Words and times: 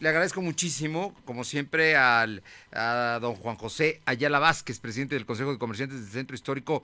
Le 0.00 0.08
agradezco 0.08 0.40
muchísimo, 0.40 1.14
como 1.26 1.44
siempre, 1.44 1.94
al, 1.94 2.42
a 2.72 3.18
don 3.20 3.34
Juan 3.34 3.56
José 3.56 4.00
Ayala 4.06 4.38
Vázquez, 4.38 4.80
presidente 4.80 5.14
del 5.14 5.26
Consejo 5.26 5.52
de 5.52 5.58
Comerciantes 5.58 6.00
del 6.00 6.10
Centro 6.10 6.34
Histórico. 6.34 6.82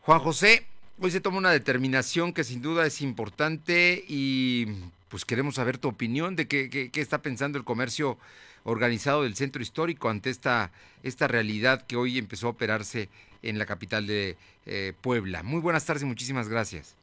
Juan 0.00 0.18
José, 0.20 0.64
hoy 0.98 1.10
se 1.10 1.20
toma 1.20 1.36
una 1.36 1.50
determinación 1.50 2.32
que 2.32 2.44
sin 2.44 2.62
duda 2.62 2.86
es 2.86 3.02
importante 3.02 4.02
y 4.08 4.68
pues 5.10 5.26
queremos 5.26 5.56
saber 5.56 5.76
tu 5.76 5.88
opinión 5.88 6.34
de 6.34 6.48
qué, 6.48 6.70
qué, 6.70 7.00
está 7.00 7.18
pensando 7.20 7.58
el 7.58 7.64
comercio 7.64 8.16
organizado 8.64 9.24
del 9.24 9.36
Centro 9.36 9.60
Histórico 9.60 10.08
ante 10.08 10.30
esta, 10.30 10.70
esta 11.02 11.28
realidad 11.28 11.86
que 11.86 11.96
hoy 11.96 12.16
empezó 12.16 12.46
a 12.46 12.50
operarse 12.50 13.10
en 13.42 13.58
la 13.58 13.66
capital 13.66 14.06
de 14.06 14.38
eh, 14.64 14.94
Puebla. 15.02 15.42
Muy 15.42 15.60
buenas 15.60 15.84
tardes 15.84 16.04
y 16.04 16.06
muchísimas 16.06 16.48
gracias. 16.48 16.96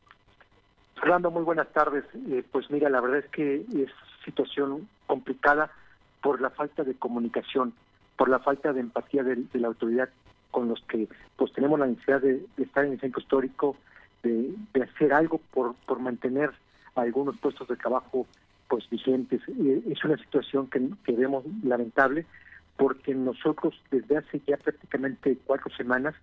Fernando, 0.99 1.31
muy 1.31 1.43
buenas 1.43 1.69
tardes. 1.69 2.03
Eh, 2.29 2.43
pues 2.51 2.69
mira, 2.69 2.89
la 2.89 2.99
verdad 2.99 3.19
es 3.19 3.29
que 3.29 3.65
es 3.73 3.89
situación 4.25 4.87
complicada 5.07 5.71
por 6.21 6.41
la 6.41 6.49
falta 6.49 6.83
de 6.83 6.93
comunicación, 6.95 7.73
por 8.17 8.29
la 8.29 8.39
falta 8.39 8.73
de 8.73 8.81
empatía 8.81 9.23
de, 9.23 9.45
la 9.53 9.69
autoridad 9.69 10.09
con 10.51 10.67
los 10.67 10.81
que 10.81 11.07
pues 11.37 11.53
tenemos 11.53 11.79
la 11.79 11.87
necesidad 11.87 12.21
de, 12.21 12.45
estar 12.57 12.83
en 12.83 12.93
el 12.93 12.99
centro 12.99 13.21
histórico, 13.21 13.77
de, 14.23 14.53
hacer 14.83 15.13
algo 15.13 15.39
por, 15.53 15.75
por 15.85 15.99
mantener 15.99 16.51
algunos 16.95 17.37
puestos 17.37 17.67
de 17.69 17.77
trabajo 17.77 18.27
pues 18.67 18.89
vigentes. 18.89 19.41
Eh, 19.47 19.81
es 19.89 20.03
una 20.03 20.17
situación 20.17 20.67
que, 20.67 20.89
que 21.05 21.13
vemos 21.13 21.45
lamentable 21.63 22.25
porque 22.75 23.15
nosotros 23.15 23.73
desde 23.89 24.17
hace 24.17 24.41
ya 24.45 24.57
prácticamente 24.57 25.37
cuatro 25.45 25.73
semanas 25.75 26.15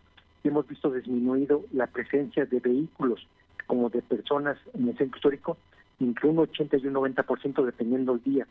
hemos 0.45 0.67
visto 0.69 0.91
disminuido 0.91 1.65
la 1.73 1.87
presencia 1.87 2.45
de 2.45 2.61
vehículos 2.61 3.27
como 3.67 3.91
de 3.91 4.03
personas 4.03 4.59
en 4.75 4.89
el 4.89 4.97
centro 4.97 5.17
histórico 5.17 5.57
entre 6.01 6.29
un 6.29 6.39
80 6.39 6.77
y 6.77 6.87
un 6.87 6.95
90% 6.95 7.65
dependiendo 7.65 8.13
el 8.13 8.23
día. 8.23 8.47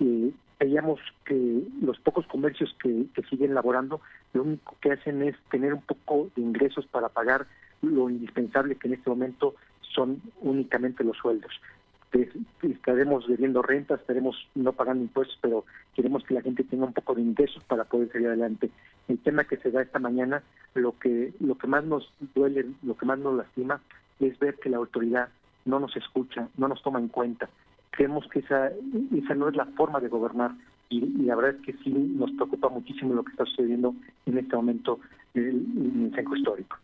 Eh, 0.00 0.32
veíamos 0.58 1.00
que 1.24 1.62
los 1.82 1.98
pocos 2.00 2.26
comercios 2.26 2.74
que, 2.82 3.06
siguen 3.28 3.54
laborando, 3.54 4.00
lo 4.32 4.42
único 4.42 4.76
que 4.80 4.92
hacen 4.92 5.22
es 5.22 5.36
tener 5.50 5.74
un 5.74 5.82
poco 5.82 6.30
de 6.34 6.42
ingresos 6.42 6.86
para 6.86 7.08
pagar 7.08 7.46
lo 7.82 8.08
indispensable 8.08 8.76
que 8.76 8.88
en 8.88 8.94
este 8.94 9.10
momento 9.10 9.54
son 9.80 10.20
únicamente 10.40 11.04
los 11.04 11.16
sueldos. 11.16 11.52
Estaremos 12.62 13.26
debiendo 13.26 13.60
rentas, 13.60 14.00
estaremos 14.00 14.48
no 14.54 14.72
pagando 14.72 15.02
impuestos, 15.02 15.36
pero 15.40 15.64
queremos 15.94 16.22
que 16.22 16.34
la 16.34 16.42
gente 16.42 16.62
tenga 16.62 16.86
un 16.86 16.92
poco 16.92 17.14
de 17.14 17.22
ingresos 17.22 17.62
para 17.64 17.84
poder 17.84 18.10
salir 18.12 18.28
adelante. 18.28 18.70
El 19.08 19.18
tema 19.18 19.44
que 19.44 19.56
se 19.56 19.72
da 19.72 19.82
esta 19.82 19.98
mañana, 19.98 20.42
lo 20.74 20.96
que 20.96 21.32
lo 21.40 21.58
que 21.58 21.66
más 21.66 21.84
nos 21.84 22.12
duele, 22.34 22.66
lo 22.84 22.96
que 22.96 23.04
más 23.04 23.18
nos 23.18 23.34
lastima, 23.34 23.80
es 24.20 24.38
ver 24.38 24.56
que 24.56 24.70
la 24.70 24.78
autoridad 24.78 25.28
no 25.64 25.80
nos 25.80 25.96
escucha, 25.96 26.48
no 26.56 26.68
nos 26.68 26.82
toma 26.82 26.98
en 26.98 27.08
cuenta. 27.08 27.48
Creemos 27.90 28.26
que 28.28 28.40
esa, 28.40 28.70
esa 29.16 29.34
no 29.34 29.48
es 29.48 29.56
la 29.56 29.66
forma 29.66 30.00
de 30.00 30.08
gobernar 30.08 30.52
y, 30.90 31.00
la 31.24 31.36
verdad 31.36 31.56
es 31.56 31.66
que 31.66 31.72
sí 31.82 31.90
nos 31.90 32.30
preocupa 32.32 32.68
muchísimo 32.68 33.14
lo 33.14 33.24
que 33.24 33.32
está 33.32 33.44
sucediendo 33.44 33.94
en 34.26 34.38
este 34.38 34.56
momento 34.56 35.00
en 35.34 36.06
el 36.06 36.14
centro 36.14 36.36
histórico. 36.36 36.76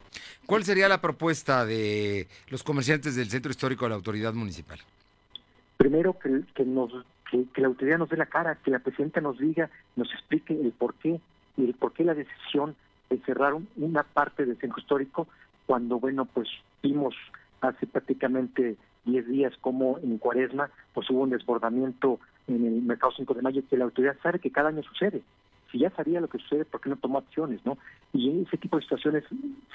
¿Cuál 0.46 0.64
sería 0.64 0.88
la 0.88 1.00
propuesta 1.00 1.64
de 1.64 2.26
los 2.48 2.62
comerciantes 2.62 3.14
del 3.14 3.28
centro 3.28 3.50
histórico 3.50 3.86
a 3.86 3.88
la 3.88 3.94
autoridad 3.94 4.34
municipal? 4.34 4.78
Primero 5.76 6.18
que, 6.18 6.42
que 6.54 6.64
nos 6.64 6.92
que, 7.30 7.60
la 7.60 7.68
autoridad 7.68 7.98
nos 7.98 8.08
dé 8.08 8.16
la 8.16 8.26
cara, 8.26 8.56
que 8.56 8.70
la 8.70 8.80
presidenta 8.80 9.20
nos 9.20 9.38
diga, 9.38 9.70
nos 9.96 10.12
explique 10.12 10.52
el 10.52 10.72
por 10.72 10.94
qué 10.94 11.20
y 11.56 11.64
el 11.64 11.74
por 11.74 11.92
qué 11.92 12.04
la 12.04 12.14
decisión 12.14 12.74
de 13.08 13.18
cerrar 13.20 13.54
una 13.76 14.02
parte 14.02 14.44
del 14.44 14.58
centro 14.58 14.80
histórico 14.80 15.28
cuando 15.66 15.98
bueno 15.98 16.24
pues 16.24 16.48
vimos 16.82 17.14
hace 17.60 17.86
prácticamente 17.86 18.76
10 19.04 19.28
días 19.28 19.52
como 19.60 19.98
en 19.98 20.18
Cuaresma 20.18 20.70
pues 20.94 21.08
hubo 21.10 21.22
un 21.22 21.30
desbordamiento 21.30 22.18
en 22.48 22.66
el 22.66 22.82
mercado 22.82 23.12
5 23.16 23.34
de 23.34 23.42
mayo 23.42 23.62
que 23.68 23.76
la 23.76 23.84
autoridad 23.84 24.16
sabe 24.22 24.38
que 24.38 24.50
cada 24.50 24.70
año 24.70 24.82
sucede. 24.82 25.22
Si 25.70 25.78
ya 25.78 25.90
sabía 25.90 26.20
lo 26.20 26.28
que 26.28 26.38
sucede, 26.38 26.64
¿por 26.64 26.80
qué 26.80 26.88
no 26.88 26.96
tomó 26.96 27.18
acciones? 27.18 27.64
no 27.64 27.78
Y 28.12 28.42
ese 28.42 28.56
tipo 28.56 28.76
de 28.76 28.82
situaciones, 28.82 29.24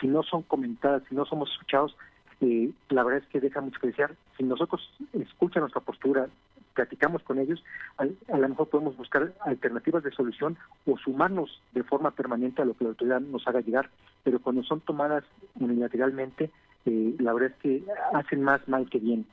si 0.01 0.07
no 0.07 0.23
son 0.23 0.41
comentadas, 0.43 1.03
si 1.07 1.15
no 1.15 1.25
somos 1.25 1.49
escuchados, 1.51 1.95
eh, 2.41 2.69
la 2.89 3.03
verdad 3.03 3.23
es 3.23 3.29
que 3.29 3.39
deja 3.39 3.61
mucho 3.61 3.79
que 3.79 3.87
desear. 3.87 4.15
Si 4.37 4.43
nosotros 4.43 4.89
escuchan 5.13 5.61
nuestra 5.61 5.81
postura, 5.81 6.27
platicamos 6.73 7.23
con 7.23 7.39
ellos, 7.39 7.63
a, 7.97 8.05
lo 8.05 8.49
mejor 8.49 8.69
podemos 8.69 8.97
buscar 8.97 9.33
alternativas 9.41 10.03
de 10.03 10.11
solución 10.11 10.57
o 10.85 10.97
sumarnos 10.97 11.61
de 11.73 11.83
forma 11.83 12.11
permanente 12.11 12.61
a 12.61 12.65
lo 12.65 12.75
que 12.75 12.83
la 12.83 12.89
autoridad 12.91 13.21
nos 13.21 13.47
haga 13.47 13.61
llegar, 13.61 13.89
pero 14.23 14.39
cuando 14.39 14.63
son 14.63 14.81
tomadas 14.81 15.23
unilateralmente, 15.59 16.51
eh, 16.85 17.15
la 17.19 17.33
verdad 17.33 17.51
es 17.51 17.61
que 17.61 17.83
hacen 18.13 18.43
más 18.43 18.67
mal 18.67 18.89
que 18.89 18.99
bien. 18.99 19.25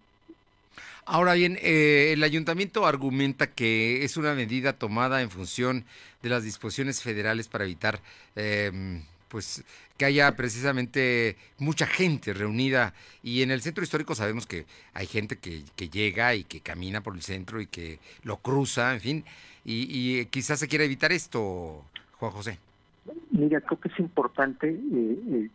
Ahora 1.05 1.35
bien, 1.35 1.59
eh, 1.61 2.13
el 2.13 2.23
ayuntamiento 2.23 2.87
argumenta 2.87 3.49
que 3.49 4.05
es 4.05 4.17
una 4.17 4.35
medida 4.35 4.75
tomada 4.75 5.21
en 5.21 5.31
función 5.31 5.85
de 6.23 6.29
las 6.29 6.45
disposiciones 6.45 7.03
federales 7.03 7.49
para 7.49 7.65
evitar 7.65 8.01
em, 8.37 9.03
pues 9.33 9.65
que 9.97 10.05
haya 10.05 10.37
precisamente 10.37 11.39
mucha 11.59 11.87
gente 11.87 12.35
reunida. 12.35 12.93
Y 13.23 13.43
en 13.43 13.51
el 13.51 13.63
centro 13.63 13.83
histórico 13.83 14.15
sabemos 14.15 14.47
que 14.47 14.67
hay 14.93 15.07
gente 15.07 15.39
que, 15.39 15.63
llega 15.89 16.35
y 16.35 16.45
que 16.45 16.61
camina 16.61 17.01
por 17.01 17.15
el 17.15 17.23
centro 17.23 17.59
y 17.59 17.67
que 17.67 17.99
lo 18.25 18.37
cruza, 18.37 18.93
en 18.93 19.01
fin, 19.01 19.25
y, 19.65 20.27
quizás 20.27 20.61
se 20.61 20.69
quiera 20.69 20.85
evitar 20.85 21.13
esto, 21.13 21.83
Juan 22.19 22.31
José. 22.33 22.59
Mira, 23.31 23.63
creo 23.63 23.81
que 23.81 23.89
es 23.89 23.99
importante 23.99 24.69
eh, 24.69 25.49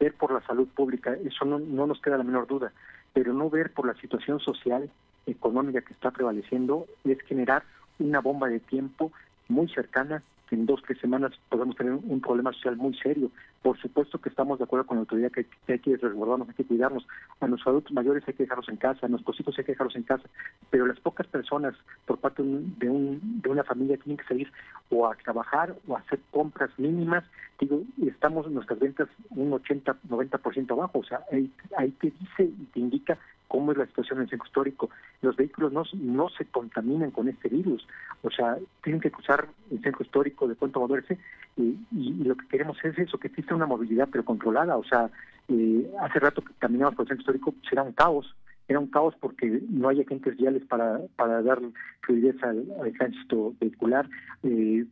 ver 0.00 0.14
por 0.14 0.32
la 0.32 0.40
salud 0.46 0.66
pública, 0.68 1.14
eso 1.24 1.44
no, 1.44 1.58
no 1.58 1.86
nos 1.86 2.00
queda 2.00 2.16
la 2.16 2.24
menor 2.24 2.46
duda, 2.46 2.72
pero 3.12 3.34
no 3.34 3.50
ver 3.50 3.70
por 3.70 3.86
la 3.86 3.94
situación 4.00 4.40
social, 4.40 4.90
económica 5.26 5.82
que 5.82 5.92
está 5.92 6.10
prevaleciendo, 6.10 6.86
es 7.04 7.20
generar 7.22 7.64
una 7.98 8.20
bomba 8.20 8.48
de 8.48 8.60
tiempo 8.60 9.12
muy 9.48 9.68
cercana 9.68 10.22
en 10.54 10.66
dos, 10.66 10.82
tres 10.86 10.98
semanas 11.00 11.32
podemos 11.48 11.76
tener 11.76 11.92
un 11.92 12.20
problema 12.20 12.52
social 12.52 12.76
muy 12.76 12.94
serio. 12.94 13.30
Por 13.62 13.78
supuesto 13.78 14.20
que 14.20 14.28
estamos 14.28 14.58
de 14.58 14.64
acuerdo 14.64 14.86
con 14.86 14.96
la 14.96 15.00
autoridad 15.00 15.30
que, 15.30 15.46
hay 15.70 15.78
que 15.80 15.96
resguardarnos, 15.96 16.48
hay 16.48 16.54
que 16.54 16.64
cuidarnos. 16.64 17.06
A 17.40 17.46
nuestros 17.46 17.72
adultos 17.72 17.92
mayores 17.92 18.22
hay 18.26 18.34
que 18.34 18.44
dejarlos 18.44 18.68
en 18.68 18.76
casa, 18.76 19.06
a 19.06 19.08
nuestros 19.08 19.38
hijos 19.40 19.58
hay 19.58 19.64
que 19.64 19.72
dejarlos 19.72 19.96
en 19.96 20.04
casa. 20.04 20.24
Pero 20.70 20.86
las 20.86 21.00
pocas 21.00 21.26
personas 21.26 21.74
por 22.06 22.18
parte 22.18 22.42
de, 22.42 22.88
un, 22.88 23.40
de 23.42 23.48
una 23.48 23.64
familia 23.64 23.96
tienen 23.98 24.16
que 24.16 24.28
salir 24.28 24.50
o 24.90 25.06
a 25.06 25.14
trabajar 25.16 25.74
o 25.88 25.96
a 25.96 26.00
hacer 26.00 26.20
compras 26.30 26.70
mínimas. 26.78 27.24
Digo, 27.58 27.82
estamos 28.06 28.46
en 28.46 28.54
nuestras 28.54 28.78
ventas 28.78 29.08
un 29.30 29.52
80, 29.52 29.96
90% 30.08 30.70
abajo. 30.70 31.00
O 31.00 31.04
sea, 31.04 31.20
ahí, 31.32 31.50
ahí 31.76 31.90
te 31.92 32.12
dice 32.18 32.44
y 32.44 32.64
te 32.72 32.80
indica 32.80 33.18
cómo 33.48 33.72
es 33.72 33.78
la 33.78 33.86
situación 33.86 34.18
en 34.18 34.24
el 34.24 34.30
centro 34.30 34.46
histórico. 34.46 34.90
Los 35.22 35.36
vehículos 35.36 35.72
no, 35.72 35.84
no 35.94 36.28
se 36.30 36.44
contaminan 36.46 37.10
con 37.10 37.28
este 37.28 37.48
virus, 37.48 37.86
o 38.22 38.30
sea, 38.30 38.56
tienen 38.82 39.00
que 39.00 39.10
cruzar 39.10 39.46
el 39.70 39.80
centro 39.82 40.04
histórico 40.04 40.48
de 40.48 40.54
Puente 40.54 40.78
Moverse 40.78 41.18
y, 41.56 41.76
lo 42.24 42.36
que 42.36 42.48
queremos 42.48 42.76
es 42.84 42.98
eso, 42.98 43.18
que 43.18 43.28
exista 43.28 43.54
una 43.54 43.66
movilidad 43.66 44.08
pero 44.10 44.24
controlada, 44.24 44.76
o 44.76 44.84
sea, 44.84 45.10
eh, 45.48 45.90
hace 46.00 46.18
rato 46.18 46.42
que 46.42 46.54
caminamos 46.58 46.94
por 46.94 47.04
el 47.04 47.08
centro 47.08 47.34
histórico, 47.34 47.54
será 47.68 47.82
un 47.82 47.92
caos, 47.92 48.34
era 48.66 48.78
un 48.78 48.86
caos 48.88 49.14
porque 49.20 49.62
no 49.68 49.88
hay 49.88 50.00
agentes 50.00 50.36
viales 50.36 50.64
para, 50.64 51.00
para 51.16 51.42
dar 51.42 51.60
fluidez 52.00 52.42
al, 52.42 52.66
tránsito 52.98 53.54
vehicular. 53.60 54.08
Eh, 54.42 54.86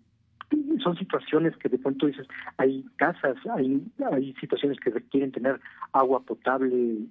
son 0.82 0.96
situaciones 0.98 1.56
que 1.56 1.68
de 1.68 1.78
pronto 1.78 2.06
dices, 2.06 2.26
hay 2.58 2.84
casas, 2.96 3.36
hay, 3.56 3.82
hay 4.12 4.34
situaciones 4.34 4.78
que 4.80 4.90
requieren 4.90 5.32
tener 5.32 5.60
agua 5.92 6.20
potable, 6.20 7.06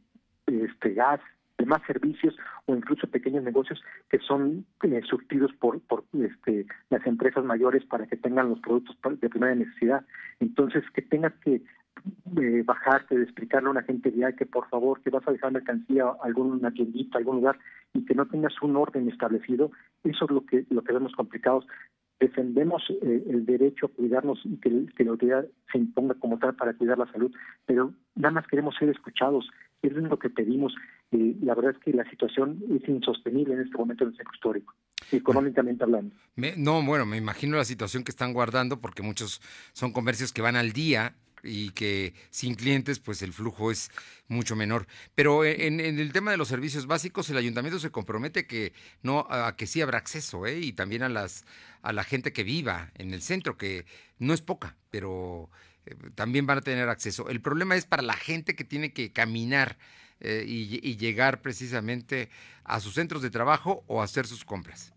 este 0.52 0.94
gas, 0.94 1.20
demás 1.58 1.82
servicios 1.88 2.36
o 2.66 2.76
incluso 2.76 3.08
pequeños 3.08 3.44
negocios 3.44 3.82
que 4.10 4.20
son 4.20 4.66
eh, 4.84 5.02
surtidos 5.08 5.52
por, 5.54 5.80
por 5.82 6.04
este, 6.14 6.66
las 6.90 7.06
empresas 7.06 7.44
mayores 7.46 7.86
para 7.86 8.08
que 8.08 8.18
tengan 8.18 8.50
los 8.50 8.60
productos 8.60 8.98
de 9.20 9.30
primera 9.30 9.56
necesidad. 9.56 10.04
Entonces, 10.40 10.84
que 10.94 11.02
tengas 11.02 11.34
que 11.44 11.62
eh, 12.42 12.64
bajarte, 12.66 13.18
de 13.18 13.24
explicarle 13.24 13.68
a 13.68 13.72
una 13.72 13.84
gente 13.84 14.12
ya 14.12 14.32
que 14.32 14.46
por 14.46 14.68
favor 14.70 15.02
que 15.02 15.12
vas 15.12 15.28
a 15.28 15.32
dejar 15.32 15.52
mercancía 15.52 16.06
a 16.06 16.18
alguna 16.24 16.72
tiendita, 16.72 17.18
algún 17.18 17.38
lugar 17.38 17.60
y 17.94 18.06
que 18.06 18.16
no 18.16 18.26
tengas 18.26 18.60
un 18.62 18.76
orden 18.76 19.08
establecido, 19.10 19.72
eso 20.04 20.26
es 20.26 20.32
lo 20.32 20.46
que 20.46 20.66
lo 20.70 20.84
que 20.84 20.94
vemos 20.94 21.14
complicados. 21.14 21.68
Defendemos 22.20 22.84
eh, 23.02 23.24
el 23.30 23.46
derecho 23.46 23.88
a 23.88 23.90
cuidarnos 23.90 24.40
y 24.46 24.58
que 24.58 25.04
la 25.04 25.12
autoridad 25.12 25.46
se 25.72 25.80
imponga 25.80 26.14
como 26.16 26.38
tal 26.40 26.56
para 26.56 26.74
cuidar 26.74 26.98
la 26.98 27.12
salud, 27.12 27.32
pero 27.66 27.94
nada 28.16 28.32
más 28.32 28.48
queremos 28.48 28.76
ser 28.76 28.90
escuchados 28.90 29.50
es 29.82 29.94
lo 29.94 30.20
que 30.20 30.30
pedimos. 30.30 30.74
Eh, 31.12 31.36
la 31.42 31.56
verdad 31.56 31.72
es 31.72 31.84
que 31.84 31.92
la 31.94 32.10
situación 32.10 32.64
es 32.72 32.88
insostenible 32.88 33.54
en 33.54 33.62
este 33.62 33.78
momento 33.78 34.04
en 34.04 34.12
el 34.12 34.16
centro 34.16 34.34
histórico, 34.34 34.74
económicamente 35.12 35.84
hablando. 35.84 36.16
no, 36.58 36.84
bueno, 36.84 37.06
me 37.06 37.18
imagino 37.18 37.58
la 37.58 37.66
situación 37.66 38.04
que 38.04 38.12
están 38.12 38.34
guardando 38.34 38.80
porque 38.80 39.02
muchos 39.02 39.42
son 39.74 39.92
comercios 39.92 40.34
que 40.34 40.42
van 40.42 40.56
al 40.56 40.72
día 40.72 41.16
y 41.44 41.72
que 41.72 42.14
sin 42.30 42.56
clientes 42.56 43.00
pues 43.00 43.22
el 43.22 43.34
flujo 43.34 43.72
es 43.72 43.92
mucho 44.28 44.56
menor. 44.56 44.88
Pero 45.16 45.44
en, 45.44 45.80
el 45.80 46.12
tema 46.12 46.32
de 46.32 46.38
los 46.38 46.48
servicios 46.48 46.88
básicos 46.88 47.30
el 47.30 47.38
ayuntamiento 47.38 47.80
se 47.80 47.92
compromete 47.92 48.46
que 48.46 48.74
no 49.02 49.26
a 49.30 49.56
que 49.56 49.68
sí 49.68 49.82
habrá 49.82 49.98
acceso 49.98 50.46
¿eh? 50.46 50.60
y 50.60 50.74
también 50.74 51.04
a 51.04 51.10
las 51.10 51.46
a 51.82 51.94
la 51.94 52.04
gente 52.04 52.32
que 52.32 52.44
viva 52.44 52.92
en 52.96 53.14
el 53.14 53.22
centro 53.22 53.58
que 53.58 53.86
no 54.20 54.34
es 54.34 54.42
poca, 54.42 54.78
pero 54.92 55.50
también 56.16 56.46
van 56.46 56.60
a 56.60 56.62
tener 56.62 56.90
acceso. 56.90 57.30
El 57.30 57.42
problema 57.42 57.76
es 57.76 57.86
para 57.86 58.04
la 58.04 58.14
gente 58.14 58.56
que 58.56 58.64
tiene 58.64 58.94
que 58.94 59.12
caminar 59.12 59.78
eh, 60.20 60.44
y, 60.48 60.96
llegar 60.98 61.42
precisamente 61.42 62.30
a 62.64 62.80
sus 62.80 62.94
centros 62.94 63.22
de 63.22 63.32
trabajo 63.32 63.84
o 63.88 64.02
hacer 64.02 64.26
sus 64.28 64.46
compras. 64.46 64.94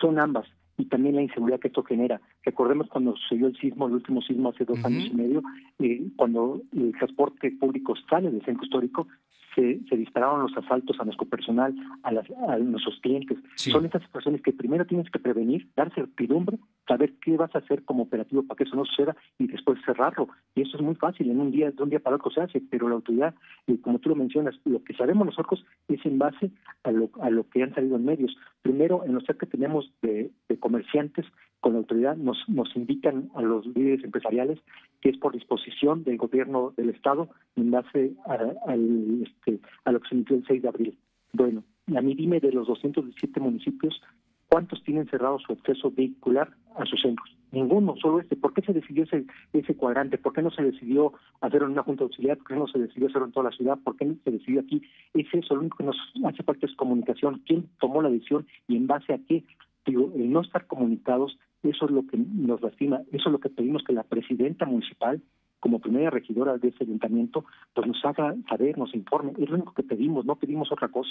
son 0.00 0.20
ambas 0.20 0.46
y 0.78 0.84
también 0.86 1.16
la 1.16 1.22
inseguridad 1.22 1.58
que 1.58 1.68
esto 1.68 1.82
genera. 1.82 2.20
Recordemos 2.44 2.88
cuando 2.88 3.16
sucedió 3.16 3.46
el 3.48 3.56
sismo, 3.56 3.86
el 3.86 3.94
último 3.94 4.20
sismo 4.22 4.50
hace 4.50 4.64
dos 4.64 4.84
años 4.84 5.08
y 5.10 5.14
medio, 5.14 5.42
eh, 5.78 6.02
cuando 6.16 6.62
el 6.76 6.92
transporte 6.92 7.50
público 7.52 7.94
sale 8.08 8.30
del 8.30 8.44
centro 8.44 8.64
histórico, 8.64 9.08
se, 9.56 9.80
se 9.88 9.96
dispararon 9.96 10.42
los 10.42 10.56
asaltos 10.56 11.00
a 11.00 11.04
nuestro 11.04 11.26
personal, 11.26 11.74
a, 12.02 12.12
las, 12.12 12.30
a 12.48 12.58
nuestros 12.58 13.00
clientes. 13.00 13.38
Son 13.56 13.84
esas 13.86 14.02
situaciones 14.02 14.42
que 14.42 14.52
primero 14.52 14.84
tienes 14.84 15.10
que 15.10 15.18
prevenir, 15.18 15.66
dar 15.74 15.92
certidumbre, 15.94 16.58
saber 16.86 17.14
qué 17.22 17.36
vas 17.36 17.52
a 17.54 17.58
hacer 17.58 17.82
como 17.84 18.04
operativo 18.04 18.42
para 18.42 18.58
que 18.58 18.64
eso 18.64 18.76
no 18.76 18.84
suceda 18.84 19.16
y 19.38 19.46
después 19.48 19.80
cerrarlo. 19.84 20.28
Y 20.54 20.62
eso 20.62 20.76
es 20.76 20.82
muy 20.82 20.94
fácil, 20.94 21.30
en 21.30 21.40
un 21.40 21.50
día, 21.50 21.70
de 21.70 21.82
un 21.82 21.90
día 21.90 22.00
para 22.00 22.16
otro 22.16 22.30
se 22.30 22.42
hace, 22.42 22.62
pero 22.70 22.88
la 22.88 22.94
autoridad, 22.94 23.34
eh, 23.66 23.80
como 23.80 23.98
tú 23.98 24.10
lo 24.10 24.14
mencionas, 24.14 24.54
lo 24.64 24.84
que 24.84 24.94
sabemos 24.94 25.26
nosotros 25.26 25.64
es 25.88 26.04
en 26.04 26.18
base 26.18 26.50
a 26.84 26.92
lo, 26.92 27.10
a 27.20 27.30
lo 27.30 27.48
que 27.48 27.62
han 27.62 27.74
salido 27.74 27.96
en 27.96 28.04
medios. 28.04 28.36
Primero, 28.62 29.04
en 29.04 29.14
los 29.14 29.24
que 29.24 29.46
tenemos 29.46 29.90
de, 30.02 30.30
de 30.48 30.58
comerciantes 30.58 31.26
con 31.66 31.72
la 31.72 31.80
autoridad, 31.80 32.16
nos, 32.16 32.38
nos 32.48 32.68
indican 32.76 33.28
a 33.34 33.42
los 33.42 33.66
líderes 33.66 34.04
empresariales 34.04 34.60
que 35.00 35.08
es 35.08 35.18
por 35.18 35.32
disposición 35.32 36.04
del 36.04 36.16
gobierno 36.16 36.72
del 36.76 36.90
Estado 36.90 37.28
en 37.56 37.72
base 37.72 38.12
a, 38.24 38.34
al, 38.70 39.24
este, 39.26 39.58
a 39.84 39.90
lo 39.90 39.98
que 39.98 40.08
se 40.08 40.14
emitió 40.14 40.36
el 40.36 40.46
6 40.46 40.62
de 40.62 40.68
abril. 40.68 40.98
Bueno, 41.32 41.64
a 41.96 42.00
mí 42.02 42.14
dime 42.14 42.38
de 42.38 42.52
los 42.52 42.68
217 42.68 43.40
municipios, 43.40 44.00
¿cuántos 44.46 44.80
tienen 44.84 45.08
cerrado 45.08 45.40
su 45.40 45.54
acceso 45.54 45.90
vehicular 45.90 46.50
a 46.76 46.84
sus 46.84 47.02
centros? 47.02 47.36
Ninguno, 47.50 47.96
solo 47.96 48.20
este. 48.20 48.36
¿Por 48.36 48.54
qué 48.54 48.62
se 48.62 48.72
decidió 48.72 49.02
ese, 49.02 49.24
ese 49.52 49.74
cuadrante? 49.74 50.18
¿Por 50.18 50.34
qué 50.34 50.42
no 50.42 50.52
se 50.52 50.62
decidió 50.62 51.14
hacerlo 51.40 51.66
en 51.66 51.72
una 51.72 51.82
junta 51.82 52.04
auxiliar? 52.04 52.36
¿Por 52.36 52.46
qué 52.46 52.54
no 52.54 52.68
se 52.68 52.78
decidió 52.78 53.08
hacerlo 53.08 53.26
en 53.26 53.32
toda 53.32 53.50
la 53.50 53.56
ciudad? 53.56 53.76
¿Por 53.82 53.96
qué 53.96 54.04
no 54.04 54.14
se 54.22 54.30
decidió 54.30 54.60
aquí? 54.60 54.82
Es 55.14 55.26
eso, 55.32 55.54
lo 55.54 55.62
único 55.62 55.78
que 55.78 55.84
nos 55.84 55.96
hace 56.24 56.44
falta 56.44 56.64
es 56.64 56.76
comunicación. 56.76 57.42
¿Quién 57.44 57.68
tomó 57.80 58.02
la 58.02 58.10
decisión 58.10 58.46
y 58.68 58.76
en 58.76 58.86
base 58.86 59.12
a 59.12 59.18
qué? 59.26 59.42
Digo, 59.86 60.12
el 60.16 60.30
no 60.30 60.40
estar 60.40 60.66
comunicados, 60.66 61.38
eso 61.62 61.86
es 61.86 61.90
lo 61.90 62.06
que 62.06 62.16
nos 62.16 62.60
lastima, 62.60 63.02
eso 63.12 63.28
es 63.28 63.32
lo 63.32 63.38
que 63.38 63.50
pedimos 63.50 63.84
que 63.84 63.92
la 63.92 64.02
presidenta 64.02 64.66
municipal 64.66 65.22
como 65.60 65.80
primera 65.80 66.10
regidora 66.10 66.58
de 66.58 66.68
ese 66.68 66.84
ayuntamiento, 66.84 67.44
pues 67.74 67.86
nos 67.86 68.04
haga 68.04 68.34
saber, 68.48 68.78
nos 68.78 68.94
informe. 68.94 69.32
Es 69.38 69.48
lo 69.48 69.56
único 69.56 69.74
que 69.74 69.82
pedimos, 69.82 70.24
no 70.24 70.36
pedimos 70.36 70.70
otra 70.70 70.88
cosa. 70.88 71.10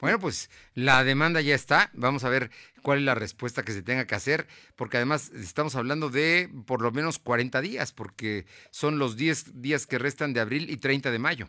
Bueno, 0.00 0.18
pues 0.18 0.50
la 0.74 1.04
demanda 1.04 1.40
ya 1.40 1.54
está. 1.54 1.90
Vamos 1.94 2.24
a 2.24 2.30
ver 2.30 2.50
cuál 2.82 2.98
es 2.98 3.04
la 3.04 3.14
respuesta 3.14 3.62
que 3.62 3.72
se 3.72 3.82
tenga 3.82 4.06
que 4.06 4.14
hacer, 4.14 4.46
porque 4.76 4.96
además 4.96 5.30
estamos 5.34 5.76
hablando 5.76 6.08
de 6.08 6.48
por 6.66 6.82
lo 6.82 6.90
menos 6.90 7.18
40 7.18 7.60
días, 7.60 7.92
porque 7.92 8.46
son 8.70 8.98
los 8.98 9.16
10 9.16 9.60
días 9.60 9.86
que 9.86 9.98
restan 9.98 10.32
de 10.32 10.40
abril 10.40 10.70
y 10.70 10.76
30 10.78 11.10
de 11.10 11.18
mayo. 11.18 11.46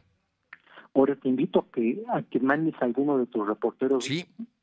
Ahora 0.93 1.15
te 1.15 1.29
invito 1.29 1.59
a 1.59 1.71
que, 1.73 2.03
a 2.13 2.21
que 2.23 2.41
mandes 2.41 2.75
a 2.81 2.85
alguno 2.85 3.17
de 3.17 3.25
tus 3.25 3.47
reporteros 3.47 4.05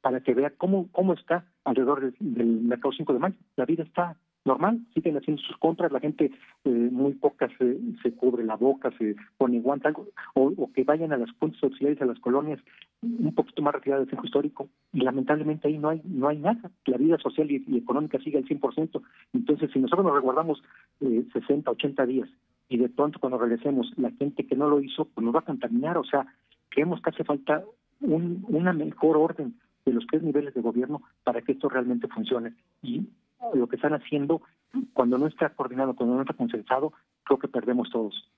para 0.02 0.20
que 0.20 0.34
vea 0.34 0.50
cómo, 0.50 0.88
cómo 0.92 1.14
está 1.14 1.46
alrededor 1.68 2.12
del 2.18 2.46
mercado 2.62 2.92
5 2.92 3.12
de 3.12 3.18
mayo. 3.18 3.36
La 3.56 3.64
vida 3.64 3.82
está 3.82 4.16
normal, 4.44 4.80
siguen 4.94 5.16
haciendo 5.16 5.42
sus 5.42 5.56
compras, 5.58 5.92
la 5.92 6.00
gente 6.00 6.30
eh, 6.64 6.70
muy 6.70 7.12
poca 7.14 7.48
se, 7.58 7.78
se, 8.02 8.12
cubre 8.14 8.44
la 8.44 8.56
boca, 8.56 8.90
se 8.96 9.14
pone 9.36 9.60
guantes, 9.60 9.92
o, 10.34 10.52
o, 10.56 10.72
que 10.72 10.84
vayan 10.84 11.12
a 11.12 11.18
las 11.18 11.30
puntos 11.34 11.62
auxiliares, 11.62 12.00
a 12.00 12.06
las 12.06 12.18
colonias 12.20 12.58
un 13.02 13.34
poquito 13.34 13.62
más 13.62 13.74
retiradas 13.74 14.06
del 14.06 14.10
centro 14.10 14.26
histórico, 14.26 14.68
y 14.92 15.00
lamentablemente 15.00 15.68
ahí 15.68 15.76
no 15.76 15.90
hay 15.90 16.00
no 16.04 16.28
hay 16.28 16.38
nada, 16.38 16.70
la 16.86 16.96
vida 16.96 17.18
social 17.18 17.50
y, 17.50 17.76
económica 17.76 18.18
sigue 18.20 18.38
al 18.38 18.46
100%, 18.46 19.02
entonces 19.34 19.70
si 19.70 19.78
nosotros 19.80 20.06
nos 20.06 20.14
resguardamos 20.14 20.62
eh, 21.00 21.26
60, 21.32 21.70
80 21.70 22.06
días, 22.06 22.28
y 22.70 22.78
de 22.78 22.88
pronto 22.88 23.20
cuando 23.20 23.38
regresemos, 23.38 23.92
la 23.96 24.10
gente 24.12 24.46
que 24.46 24.56
no 24.56 24.68
lo 24.68 24.80
hizo, 24.80 25.04
pues 25.06 25.24
nos 25.24 25.34
va 25.34 25.40
a 25.40 25.44
contaminar, 25.44 25.98
o 25.98 26.04
sea, 26.04 26.26
creemos 26.70 27.02
que 27.02 27.10
hace 27.10 27.24
falta 27.24 27.64
un, 28.00 28.44
una 28.48 28.72
mejor 28.72 29.16
orden 29.16 29.54
de 29.88 29.94
los 29.94 30.06
tres 30.06 30.22
niveles 30.22 30.54
de 30.54 30.60
gobierno 30.60 31.02
para 31.24 31.40
que 31.42 31.52
esto 31.52 31.68
realmente 31.68 32.08
funcione. 32.08 32.54
Y 32.82 33.08
lo 33.54 33.68
que 33.68 33.76
están 33.76 33.94
haciendo, 33.94 34.42
cuando 34.92 35.18
no 35.18 35.26
está 35.26 35.50
coordinado, 35.50 35.96
cuando 35.96 36.14
no 36.14 36.22
está 36.22 36.34
consensado, 36.34 36.92
creo 37.24 37.38
que 37.38 37.48
perdemos 37.48 37.88
todos. 37.90 38.30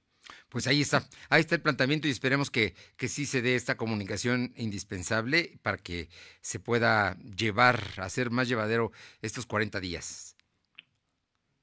Pues 0.49 0.67
ahí 0.67 0.81
está, 0.81 1.01
ahí 1.29 1.41
está 1.41 1.55
el 1.55 1.63
planteamiento 1.63 2.07
y 2.07 2.11
esperemos 2.11 2.51
que, 2.51 2.75
que 2.97 3.09
sí 3.09 3.25
se 3.25 3.43
dé 3.43 3.57
esta 3.57 3.77
comunicación 3.77 4.53
indispensable 4.57 5.59
para 5.63 5.79
que 5.79 6.09
se 6.41 6.61
pueda 6.61 7.17
llevar, 7.37 7.81
hacer 7.99 8.31
más 8.31 8.49
llevadero 8.49 8.93
estos 9.23 9.47
40 9.47 9.81
días. 9.81 10.37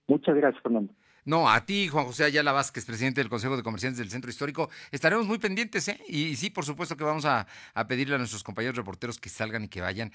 Muchas 0.08 0.36
gracias, 0.36 0.62
Fernando. 0.64 0.94
No, 1.28 1.50
a 1.50 1.66
ti, 1.66 1.90
Juan 1.90 2.06
José 2.06 2.24
Ayala 2.24 2.54
Vázquez, 2.54 2.86
presidente 2.86 3.20
del 3.20 3.30
Consejo 3.30 3.58
de 3.58 3.62
Comerciantes 3.62 3.98
del 3.98 4.10
Centro 4.10 4.30
Histórico. 4.32 4.70
Estaremos 4.92 5.28
muy 5.28 5.40
pendientes, 5.40 5.86
¿eh? 5.90 6.00
Y, 6.08 6.38
sí, 6.38 6.50
por 6.50 6.64
supuesto 6.64 6.96
que 6.96 7.04
vamos 7.04 7.26
a, 7.26 7.46
a, 7.74 7.86
pedirle 7.86 8.16
a 8.16 8.18
nuestros 8.18 8.46
compañeros 8.46 8.78
reporteros 8.78 9.20
que 9.20 9.28
salgan 9.28 9.66
y 9.66 9.68
que 9.68 9.82
vayan 9.82 10.14